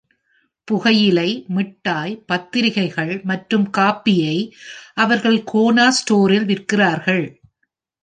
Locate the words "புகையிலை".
0.67-1.45